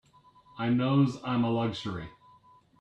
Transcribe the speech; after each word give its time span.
I 0.57 0.69
knows 0.69 1.21
I'm 1.23 1.43
a 1.43 1.51
luxury. 1.51 2.09